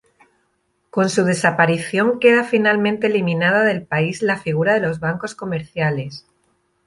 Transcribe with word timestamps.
Con 0.89 1.11
su 1.11 1.23
desaparición 1.25 2.19
queda 2.19 2.43
finalmente 2.43 3.05
eliminada 3.05 3.63
del 3.63 3.83
país 3.85 4.23
la 4.23 4.39
figura 4.39 4.73
de 4.73 4.79
los 4.79 4.99
bancos 4.99 5.35
comerciales. 5.35 6.25